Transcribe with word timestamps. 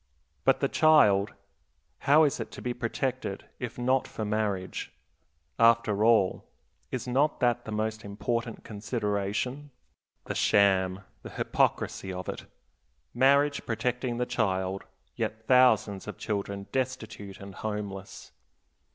But 0.45 0.61
the 0.61 0.67
child, 0.67 1.35
how 2.09 2.23
is 2.23 2.39
it 2.39 2.49
to 2.53 2.61
be 2.63 2.73
protected, 2.73 3.45
if 3.59 3.77
not 3.77 4.07
for 4.07 4.25
marriage? 4.25 4.91
After 5.59 6.03
all, 6.03 6.43
is 6.89 7.07
not 7.07 7.39
that 7.39 7.65
the 7.65 7.71
most 7.71 8.03
important 8.03 8.63
consideration? 8.63 9.69
The 10.25 10.33
sham, 10.33 11.01
the 11.21 11.29
hypocrisy 11.29 12.11
of 12.11 12.27
it! 12.27 12.47
Marriage 13.13 13.63
protecting 13.67 14.17
the 14.17 14.25
child, 14.25 14.85
yet 15.15 15.45
thousands 15.45 16.07
of 16.07 16.17
children 16.17 16.65
destitute 16.71 17.39
and 17.39 17.53
homeless. 17.53 18.31